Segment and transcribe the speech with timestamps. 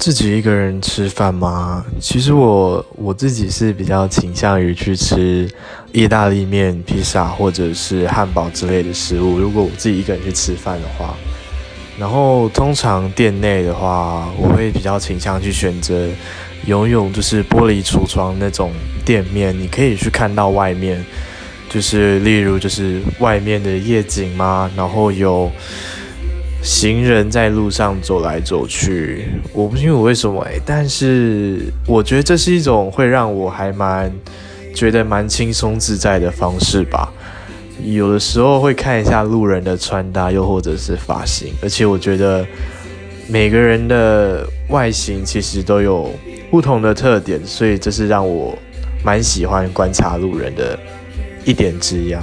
[0.00, 1.84] 自己一个人吃饭吗？
[2.00, 5.46] 其实我我自己是比较倾向于去吃
[5.92, 9.38] 意大利面、披萨或者是汉堡之类的食物。
[9.38, 11.14] 如果我自己一个人去吃饭的话，
[11.98, 16.08] 然后通常店内的话，我会比较倾向去选择
[16.64, 18.72] 拥有就是玻璃橱窗那种
[19.04, 21.04] 店面，你可以去看到外面，
[21.68, 25.52] 就是例如就是外面的夜景嘛，然后有。
[26.62, 34.12] 行人在路上走来走去，我不清楚为什么哎，但是我觉得这是一种会让我还蛮
[34.74, 37.12] 觉得蛮轻松自在的方式吧。
[37.82, 42.46] 有的时候会看一下路人的穿搭，又或者是发型，而且我觉得
[43.26, 46.12] 每个人的外形其实都有
[46.50, 48.54] 不同的特点，所以这是让我
[49.02, 50.78] 蛮喜欢观察路人的
[51.46, 52.14] 一点之一。